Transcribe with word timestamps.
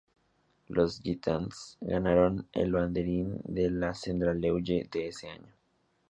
Los 0.67 0.99
"Giants" 0.99 1.77
ganaron 1.79 2.47
el 2.53 2.71
banderín 2.71 3.39
de 3.43 3.69
la 3.69 3.93
"Central 3.93 4.41
League" 4.41 4.89
de 4.91 5.09
ese 5.09 5.29
año. 5.29 5.53